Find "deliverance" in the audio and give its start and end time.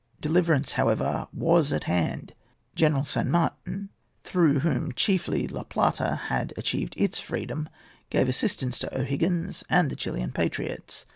0.19-0.71